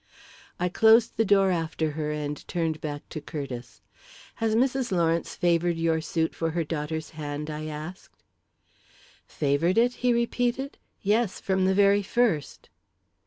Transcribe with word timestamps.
I 0.59 0.67
closed 0.67 1.15
the 1.15 1.23
door 1.23 1.51
after 1.51 1.91
her 1.91 2.09
and 2.09 2.35
turned 2.47 2.81
back 2.81 3.07
to 3.09 3.21
Curtiss. 3.21 3.81
"Has 4.37 4.55
Mrs. 4.55 4.91
Lawrence 4.91 5.35
favoured 5.35 5.77
your 5.77 6.01
suit 6.01 6.33
for 6.33 6.49
her 6.49 6.63
daughter's 6.63 7.11
hand?" 7.11 7.51
I 7.51 7.67
asked. 7.67 8.23
"Favoured 9.27 9.77
it?" 9.77 9.93
he 10.01 10.11
repeated. 10.11 10.79
"Yes, 11.03 11.39
from 11.39 11.65
the 11.65 11.75
very 11.75 12.01
first." 12.01 12.71